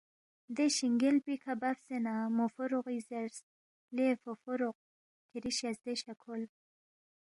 [0.55, 3.37] دے شِنگیل پیکھہ ببسے نہ موفوروغی زیرس،
[3.95, 4.77] لے فوفوروق
[5.29, 6.41] کِھری شزدے شہ کھول،